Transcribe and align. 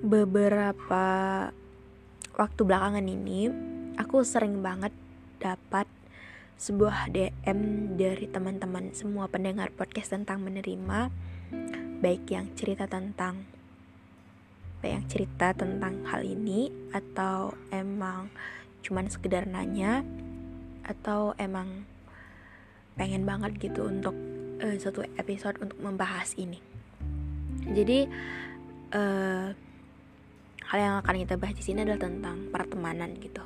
Beberapa 0.00 1.04
waktu 2.32 2.60
belakangan 2.64 3.04
ini 3.04 3.52
aku 4.00 4.24
sering 4.24 4.64
banget 4.64 4.96
dapat 5.36 5.84
sebuah 6.56 7.12
DM 7.12 7.92
dari 8.00 8.24
teman-teman 8.24 8.96
semua 8.96 9.28
pendengar 9.28 9.68
podcast 9.72 10.16
tentang 10.16 10.40
menerima 10.40 11.12
baik 12.00 12.32
yang 12.32 12.48
cerita 12.56 12.88
tentang 12.88 13.44
baik 14.80 14.92
yang 14.96 15.06
cerita 15.08 15.52
tentang 15.52 16.00
hal 16.08 16.24
ini 16.24 16.72
atau 16.96 17.52
emang 17.68 18.32
cuman 18.80 19.04
sekedar 19.12 19.44
nanya 19.44 20.00
atau 20.88 21.36
emang 21.36 21.84
pengen 22.96 23.28
banget 23.28 23.52
gitu 23.60 23.84
untuk 23.84 24.16
uh, 24.64 24.76
satu 24.80 25.04
episode 25.20 25.60
untuk 25.60 25.76
membahas 25.84 26.32
ini. 26.40 26.60
Jadi 27.68 28.08
uh, 28.96 29.52
hal 30.70 30.78
yang 30.78 30.94
akan 31.02 31.14
kita 31.26 31.34
bahas 31.34 31.58
di 31.58 31.66
sini 31.66 31.82
adalah 31.82 31.98
tentang 32.06 32.46
pertemanan 32.54 33.10
gitu. 33.18 33.42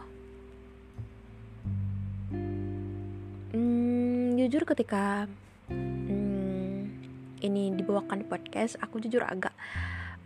Hmm, 3.57 4.37
jujur 4.37 4.69
ketika 4.69 5.25
hmm, 5.73 6.93
ini 7.41 7.73
dibawakan 7.81 8.21
di 8.21 8.27
podcast, 8.29 8.77
aku 8.77 9.01
jujur 9.01 9.25
agak 9.25 9.57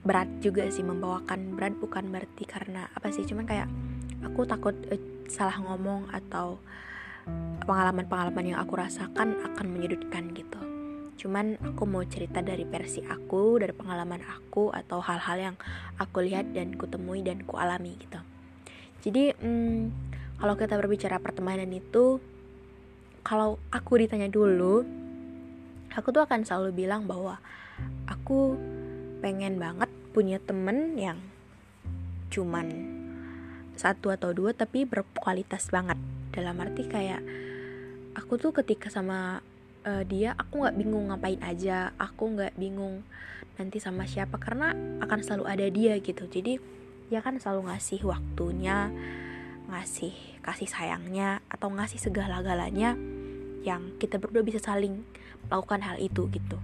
berat 0.03 0.27
juga 0.43 0.67
sih 0.75 0.83
membawakan 0.83 1.55
berat 1.55 1.79
bukan 1.79 2.11
berarti 2.11 2.43
karena 2.43 2.91
apa 2.91 3.15
sih, 3.15 3.23
cuman 3.23 3.47
kayak 3.47 3.71
aku 4.27 4.43
takut 4.51 4.75
uh, 4.91 4.99
salah 5.31 5.55
ngomong 5.55 6.11
atau 6.11 6.59
pengalaman-pengalaman 7.63 8.57
yang 8.57 8.59
aku 8.59 8.75
rasakan 8.75 9.39
akan 9.45 9.67
menyudutkan 9.71 10.33
gitu 10.35 10.68
cuman 11.19 11.59
aku 11.59 11.83
mau 11.85 12.07
cerita 12.07 12.39
dari 12.39 12.63
versi 12.63 13.03
aku 13.03 13.59
dari 13.59 13.75
pengalaman 13.75 14.23
aku 14.23 14.71
atau 14.71 15.03
hal-hal 15.03 15.53
yang 15.53 15.57
aku 15.99 16.23
lihat 16.23 16.55
dan 16.55 16.79
kutemui 16.79 17.27
dan 17.27 17.43
ku 17.43 17.59
alami 17.59 17.99
gitu. 17.99 18.23
Jadi 19.03 19.35
hmm, 19.35 19.91
kalau 20.39 20.55
kita 20.55 20.79
berbicara 20.79 21.19
pertemanan 21.19 21.69
itu 21.75 22.23
kalau 23.27 23.59
aku 23.75 23.99
ditanya 23.99 24.31
dulu 24.31 24.87
aku 25.91 26.09
tuh 26.15 26.23
akan 26.23 26.47
selalu 26.47 26.87
bilang 26.87 27.11
bahwa 27.11 27.43
aku 28.07 28.55
pengen 29.19 29.59
banget 29.59 29.91
punya 30.15 30.39
temen 30.39 30.95
yang 30.95 31.19
cuman 32.31 32.95
satu 33.75 34.15
atau 34.15 34.31
dua 34.31 34.55
tapi 34.55 34.87
berkualitas 34.87 35.71
banget. 35.75 35.99
Dalam 36.31 36.55
arti 36.63 36.87
kayak 36.87 37.23
aku 38.15 38.39
tuh 38.39 38.55
ketika 38.55 38.91
sama 38.91 39.43
uh, 39.89 40.03
dia 40.05 40.37
aku 40.37 40.61
nggak 40.61 40.77
bingung 40.77 41.09
ngapain 41.09 41.41
aja 41.41 41.97
aku 41.97 42.37
nggak 42.37 42.61
bingung 42.61 43.01
nanti 43.57 43.81
sama 43.81 44.05
siapa 44.05 44.37
karena 44.39 44.77
akan 45.03 45.19
selalu 45.25 45.45
ada 45.49 45.67
dia 45.73 45.97
gitu. 45.99 46.29
Jadi 46.29 46.61
dia 47.09 47.25
kan 47.25 47.41
selalu 47.41 47.73
ngasih 47.73 48.05
waktunya 48.05 48.93
ngasih 49.69 50.15
kasih 50.45 50.69
sayangnya 50.69 51.41
atau 51.51 51.73
ngasih 51.73 51.99
segala-galanya 52.01 52.95
yang 53.67 53.99
kita 53.99 54.17
berdua 54.23 54.47
bisa 54.47 54.63
saling 54.63 55.03
melakukan 55.49 55.83
hal 55.83 55.97
itu 55.99 56.31
gitu. 56.31 56.59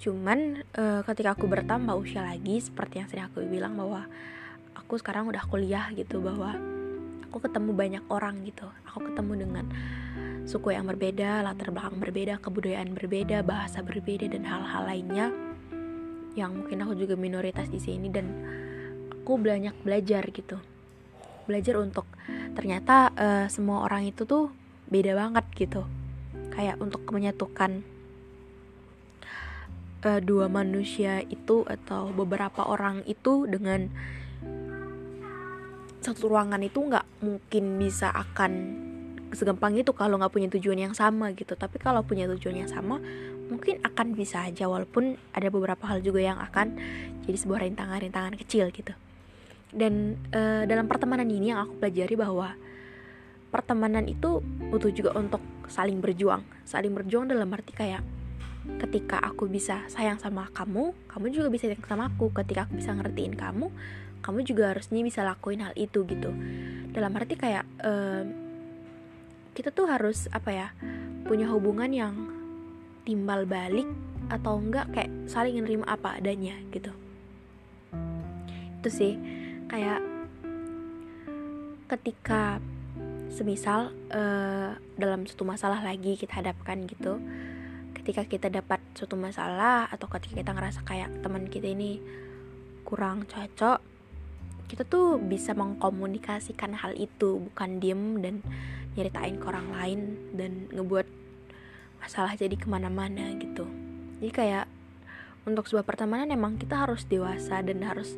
Cuman 0.00 0.64
uh, 0.80 1.04
ketika 1.04 1.36
aku 1.36 1.44
bertambah 1.44 1.92
usia 2.00 2.24
lagi 2.24 2.56
seperti 2.64 3.04
yang 3.04 3.08
sering 3.12 3.28
aku 3.28 3.44
bilang 3.44 3.76
bahwa 3.76 4.08
aku 4.72 4.96
sekarang 4.96 5.28
udah 5.28 5.44
kuliah 5.44 5.92
gitu 5.92 6.24
bahwa 6.24 6.56
aku 7.30 7.46
ketemu 7.46 7.70
banyak 7.72 8.04
orang 8.10 8.42
gitu 8.42 8.66
aku 8.90 9.06
ketemu 9.06 9.46
dengan 9.46 9.66
suku 10.50 10.74
yang 10.74 10.90
berbeda, 10.90 11.46
latar 11.46 11.70
belakang 11.70 12.02
berbeda, 12.02 12.42
kebudayaan 12.42 12.90
berbeda, 12.90 13.46
bahasa 13.46 13.86
berbeda 13.86 14.26
dan 14.26 14.42
hal-hal 14.42 14.82
lainnya 14.82 15.30
yang 16.38 16.54
mungkin 16.54 16.82
aku 16.82 16.94
juga 16.98 17.14
minoritas 17.14 17.70
di 17.70 17.78
sini 17.78 18.10
dan 18.10 18.26
aku 19.10 19.38
banyak 19.38 19.74
belajar 19.86 20.26
gitu. 20.30 20.58
Belajar 21.46 21.78
untuk 21.78 22.06
ternyata 22.54 23.10
uh, 23.14 23.46
semua 23.46 23.86
orang 23.86 24.10
itu 24.10 24.26
tuh 24.26 24.50
beda 24.90 25.14
banget 25.14 25.46
gitu. 25.54 25.82
Kayak 26.50 26.82
untuk 26.82 27.06
menyatukan 27.10 27.82
uh, 30.06 30.20
dua 30.22 30.46
manusia 30.46 31.22
itu 31.26 31.66
atau 31.66 32.10
beberapa 32.14 32.66
orang 32.66 33.06
itu 33.06 33.46
dengan 33.46 33.90
satu 36.00 36.32
ruangan 36.32 36.60
itu 36.64 36.80
nggak 36.80 37.24
mungkin 37.24 37.76
bisa 37.76 38.08
akan 38.08 38.52
segampang 39.30 39.78
itu 39.78 39.94
kalau 39.94 40.18
nggak 40.18 40.32
punya 40.32 40.48
tujuan 40.58 40.90
yang 40.90 40.94
sama 40.96 41.30
gitu. 41.36 41.54
Tapi 41.54 41.78
kalau 41.78 42.02
punya 42.02 42.26
tujuan 42.26 42.66
yang 42.66 42.70
sama 42.70 42.98
mungkin 43.50 43.82
akan 43.82 44.14
bisa 44.14 44.46
aja 44.46 44.70
walaupun 44.70 45.18
ada 45.34 45.50
beberapa 45.50 45.82
hal 45.90 46.00
juga 46.00 46.22
yang 46.22 46.38
akan 46.38 46.78
jadi 47.26 47.36
sebuah 47.36 47.66
rintangan-rintangan 47.66 48.34
kecil 48.38 48.70
gitu. 48.70 48.94
Dan 49.70 50.18
e, 50.34 50.66
dalam 50.66 50.90
pertemanan 50.90 51.26
ini 51.30 51.54
yang 51.54 51.62
aku 51.62 51.78
pelajari 51.78 52.14
bahwa 52.18 52.54
pertemanan 53.54 54.06
itu 54.06 54.42
butuh 54.70 54.90
juga 54.90 55.14
untuk 55.18 55.42
saling 55.70 55.98
berjuang. 56.02 56.42
Saling 56.66 56.90
berjuang 56.94 57.30
dalam 57.30 57.50
arti 57.54 57.74
kayak 57.74 58.02
ketika 58.82 59.16
aku 59.24 59.48
bisa 59.48 59.88
sayang 59.88 60.20
sama 60.20 60.52
kamu 60.52 60.92
kamu 61.08 61.24
juga 61.32 61.48
bisa 61.50 61.70
sayang 61.70 61.86
sama 61.86 62.10
aku. 62.10 62.30
Ketika 62.34 62.66
aku 62.66 62.78
bisa 62.82 62.94
ngertiin 62.94 63.34
kamu 63.38 63.70
kamu 64.20 64.44
juga 64.44 64.72
harusnya 64.72 65.00
bisa 65.00 65.24
lakuin 65.24 65.64
hal 65.64 65.74
itu 65.76 66.04
gitu. 66.08 66.30
Dalam 66.90 67.14
arti 67.16 67.34
kayak 67.38 67.64
e, 67.80 67.92
kita 69.54 69.74
tuh 69.74 69.90
harus 69.90 70.30
apa 70.30 70.50
ya 70.50 70.68
punya 71.26 71.50
hubungan 71.50 71.90
yang 71.90 72.14
timbal 73.04 73.44
balik 73.44 73.88
atau 74.30 74.62
enggak 74.62 74.86
kayak 74.94 75.10
saling 75.26 75.58
menerima 75.58 75.84
apa 75.84 76.22
adanya 76.22 76.54
gitu. 76.70 76.94
Itu 78.80 78.88
sih 78.88 79.18
kayak 79.66 80.00
ketika 81.90 82.62
semisal 83.30 83.90
uh, 84.14 84.78
dalam 84.94 85.26
suatu 85.26 85.42
masalah 85.42 85.82
lagi 85.82 86.14
kita 86.14 86.42
hadapkan 86.42 86.86
gitu. 86.86 87.18
Ketika 87.94 88.24
kita 88.24 88.48
dapat 88.48 88.80
suatu 88.96 89.18
masalah 89.18 89.90
atau 89.90 90.06
ketika 90.08 90.40
kita 90.40 90.52
ngerasa 90.54 90.80
kayak 90.86 91.10
teman 91.20 91.50
kita 91.50 91.68
ini 91.68 92.00
kurang 92.86 93.26
cocok 93.26 93.89
kita 94.70 94.86
tuh 94.86 95.18
bisa 95.18 95.50
mengkomunikasikan 95.50 96.78
hal 96.78 96.94
itu 96.94 97.42
bukan 97.50 97.82
diem 97.82 98.22
dan 98.22 98.38
nyeritain 98.94 99.42
ke 99.42 99.44
orang 99.50 99.74
lain 99.74 100.00
dan 100.38 100.70
ngebuat 100.70 101.10
masalah 101.98 102.38
jadi 102.38 102.54
ke 102.54 102.70
mana-mana 102.70 103.34
gitu. 103.34 103.66
Jadi 104.22 104.30
kayak 104.30 104.70
untuk 105.42 105.66
sebuah 105.66 105.82
pertemanan 105.82 106.30
emang 106.30 106.54
kita 106.54 106.86
harus 106.86 107.02
dewasa 107.10 107.58
dan 107.66 107.82
harus 107.82 108.14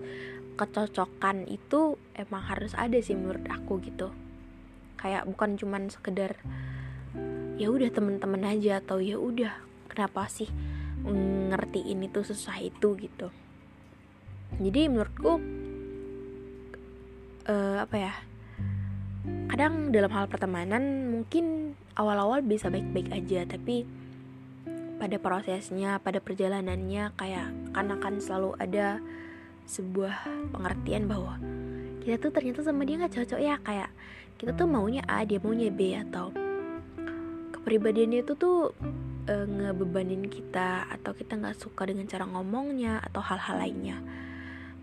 kecocokan 0.61 1.49
itu 1.49 1.97
emang 2.13 2.45
harus 2.45 2.77
ada 2.77 3.01
sih 3.01 3.17
menurut 3.17 3.49
aku 3.49 3.81
gitu. 3.89 4.13
Kayak 5.01 5.25
bukan 5.25 5.57
cuman 5.57 5.89
sekedar 5.89 6.37
ya 7.57 7.73
udah 7.73 7.89
temen-temen 7.89 8.45
aja 8.45 8.85
atau 8.85 9.01
ya 9.01 9.17
udah 9.17 9.57
kenapa 9.89 10.29
sih 10.29 10.53
ngertiin 11.49 12.05
itu 12.05 12.21
susah 12.21 12.61
itu 12.61 12.93
gitu. 13.01 13.33
Jadi 14.61 14.93
menurutku 14.93 15.62
uh, 17.49 17.85
apa 17.85 17.97
ya 17.97 18.13
kadang 19.53 19.95
dalam 19.95 20.11
hal 20.11 20.27
pertemanan 20.27 21.13
mungkin 21.13 21.77
awal-awal 21.95 22.43
bisa 22.43 22.73
baik-baik 22.73 23.13
aja 23.13 23.47
tapi 23.47 23.87
pada 24.99 25.19
prosesnya 25.19 25.99
pada 25.99 26.19
perjalanannya 26.23 27.15
kayak 27.19 27.49
karena 27.75 27.95
kan 27.99 28.15
selalu 28.23 28.55
ada 28.59 29.03
sebuah 29.67 30.15
pengertian 30.55 31.07
bahwa 31.07 31.39
kita 32.03 32.19
tuh 32.19 32.31
ternyata 32.35 32.67
sama 32.67 32.83
dia 32.83 32.99
nggak 32.99 33.15
cocok 33.15 33.41
ya 33.41 33.57
kayak 33.63 33.91
kita 34.39 34.59
tuh 34.59 34.67
maunya 34.67 35.07
A 35.07 35.23
dia 35.23 35.39
maunya 35.39 35.71
B 35.71 35.95
atau 35.95 36.35
kepribadiannya 37.55 38.27
itu 38.27 38.35
tuh 38.35 38.75
e, 39.31 39.35
ngebebanin 39.47 40.27
kita 40.27 40.91
atau 40.91 41.15
kita 41.15 41.39
nggak 41.39 41.55
suka 41.55 41.87
dengan 41.87 42.11
cara 42.11 42.27
ngomongnya 42.27 42.99
atau 43.07 43.23
hal-hal 43.23 43.63
lainnya. 43.63 44.03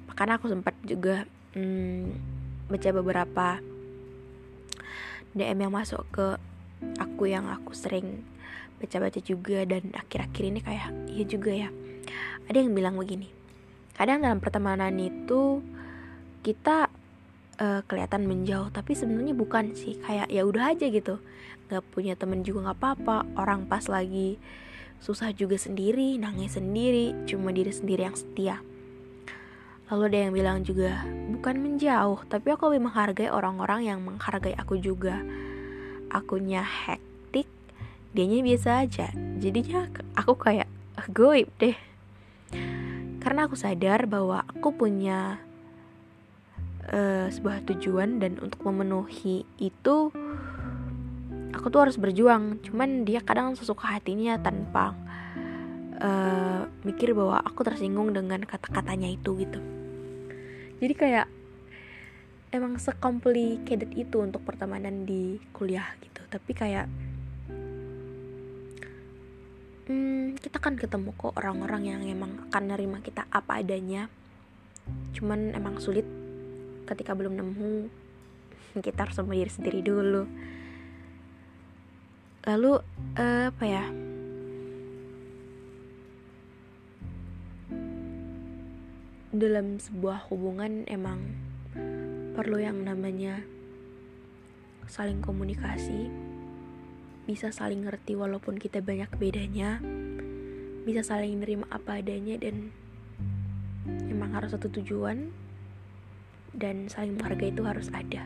Makanya 0.08 0.40
aku 0.40 0.48
sempat 0.48 0.76
juga 0.88 1.28
hmm, 1.60 2.39
baca 2.70 2.90
beberapa 2.94 3.48
DM 5.34 5.68
yang 5.68 5.74
masuk 5.74 6.06
ke 6.14 6.28
aku 7.02 7.28
yang 7.28 7.50
aku 7.50 7.76
sering 7.76 8.24
baca-baca 8.80 9.20
juga 9.20 9.68
dan 9.68 9.92
akhir-akhir 9.92 10.44
ini 10.46 10.60
kayak 10.64 10.90
iya 11.12 11.26
juga 11.28 11.52
ya. 11.52 11.70
Ada 12.48 12.64
yang 12.64 12.74
bilang 12.74 12.96
begini 12.96 13.30
kadang 14.00 14.24
dalam 14.24 14.40
pertemanan 14.40 14.96
itu 14.96 15.60
kita 16.40 16.88
uh, 17.60 17.84
kelihatan 17.84 18.24
menjauh 18.24 18.72
tapi 18.72 18.96
sebenarnya 18.96 19.36
bukan 19.36 19.76
sih. 19.76 20.00
Kayak 20.00 20.32
ya 20.32 20.42
udah 20.48 20.72
aja 20.72 20.88
gitu. 20.88 21.20
Nggak 21.68 21.84
punya 21.92 22.14
temen 22.16 22.48
juga 22.48 22.72
nggak 22.72 22.80
apa-apa. 22.80 23.18
Orang 23.36 23.68
pas 23.68 23.92
lagi 23.92 24.40
susah 25.00 25.32
juga 25.32 25.56
sendiri 25.56 26.20
nangis 26.20 26.60
sendiri 26.60 27.16
cuma 27.24 27.56
diri 27.56 27.72
sendiri 27.72 28.04
yang 28.04 28.20
setia 28.20 28.60
lalu 29.90 30.14
ada 30.14 30.18
yang 30.30 30.34
bilang 30.38 30.58
juga 30.62 31.02
bukan 31.34 31.58
menjauh 31.58 32.22
tapi 32.30 32.54
aku 32.54 32.70
lebih 32.70 32.86
menghargai 32.86 33.34
orang-orang 33.34 33.90
yang 33.90 34.00
menghargai 34.06 34.54
aku 34.54 34.78
juga. 34.78 35.18
Akunya 36.10 36.62
hektik 36.62 37.50
dianya 38.14 38.42
biasa 38.46 38.70
aja. 38.86 39.08
Jadinya 39.42 39.90
aku 40.14 40.38
kayak 40.38 40.70
goib 41.10 41.50
deh. 41.58 41.78
Karena 43.20 43.50
aku 43.50 43.58
sadar 43.58 44.06
bahwa 44.06 44.46
aku 44.46 44.74
punya 44.74 45.42
uh, 46.90 47.26
sebuah 47.30 47.66
tujuan 47.74 48.22
dan 48.22 48.38
untuk 48.42 48.62
memenuhi 48.66 49.46
itu 49.58 50.14
aku 51.54 51.66
tuh 51.74 51.82
harus 51.90 51.98
berjuang. 51.98 52.62
Cuman 52.62 53.10
dia 53.10 53.26
kadang 53.26 53.58
sesuka 53.58 53.90
hatinya 53.90 54.38
tanpa 54.38 54.94
uh, 55.98 56.66
mikir 56.86 57.18
bahwa 57.18 57.42
aku 57.42 57.66
tersinggung 57.66 58.14
dengan 58.14 58.46
kata-katanya 58.46 59.14
itu 59.14 59.34
gitu 59.38 59.79
jadi 60.80 60.94
kayak 60.96 61.28
emang 62.50 62.82
secomplicated 62.82 63.94
itu 63.94 64.18
untuk 64.24 64.42
pertemanan 64.42 65.06
di 65.06 65.38
kuliah 65.54 65.86
gitu. 66.02 66.22
Tapi 66.32 66.52
kayak 66.56 66.88
hmm, 69.92 70.40
kita 70.40 70.58
kan 70.58 70.80
ketemu 70.80 71.14
kok 71.20 71.38
orang-orang 71.38 71.84
yang 71.86 72.02
emang 72.08 72.48
akan 72.50 72.64
nerima 72.72 73.04
kita 73.04 73.28
apa 73.30 73.62
adanya. 73.62 74.10
Cuman 75.14 75.54
emang 75.54 75.78
sulit 75.78 76.08
ketika 76.90 77.14
belum 77.14 77.38
nemu 77.38 77.74
kita 78.82 79.06
harus 79.06 79.18
sama 79.18 79.36
diri 79.36 79.52
sendiri 79.52 79.84
dulu. 79.84 80.26
Lalu 82.48 82.72
uh, 83.20 83.52
apa 83.52 83.66
ya 83.68 84.09
dalam 89.40 89.80
sebuah 89.80 90.28
hubungan 90.28 90.84
emang 90.92 91.24
perlu 92.36 92.60
yang 92.60 92.84
namanya 92.84 93.40
saling 94.92 95.24
komunikasi 95.24 96.12
bisa 97.24 97.54
saling 97.56 97.88
ngerti 97.88 98.20
walaupun 98.20 98.60
kita 98.60 98.84
banyak 98.84 99.08
bedanya 99.16 99.80
bisa 100.84 101.08
saling 101.08 101.40
nerima 101.40 101.64
apa 101.72 102.04
adanya 102.04 102.36
dan 102.36 102.76
emang 104.12 104.36
harus 104.36 104.52
satu 104.52 104.68
tujuan 104.82 105.32
dan 106.52 106.90
saling 106.90 107.16
menghargai 107.16 107.54
itu 107.54 107.64
harus 107.64 107.88
ada. 107.94 108.26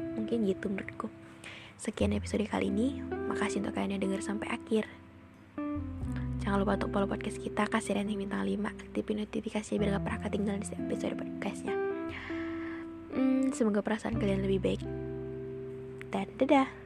Mungkin 0.00 0.48
gitu 0.48 0.72
menurutku. 0.72 1.12
Sekian 1.76 2.16
episode 2.16 2.44
kali 2.48 2.72
ini. 2.72 3.04
Makasih 3.28 3.60
untuk 3.62 3.76
kalian 3.76 4.00
yang 4.00 4.10
dengar 4.10 4.24
sampai 4.24 4.48
akhir 4.50 4.88
Jangan 6.40 6.56
lupa 6.64 6.80
untuk 6.80 6.90
follow 6.96 7.08
podcast 7.08 7.36
kita 7.36 7.68
Kasih 7.68 8.00
rating 8.00 8.16
bintang 8.16 8.48
5 8.48 8.64
Aktifin 8.64 9.20
notifikasi 9.20 9.70
biar 9.76 10.00
gak 10.00 10.04
pernah 10.08 10.20
ketinggalan 10.24 10.60
di 10.64 10.72
episode 10.72 11.14
podcastnya. 11.20 11.76
Hmm, 13.12 13.52
Semoga 13.52 13.84
perasaan 13.84 14.16
kalian 14.16 14.48
lebih 14.48 14.60
baik. 14.64 14.82
Dan 16.08 16.26
dadah 16.40 16.79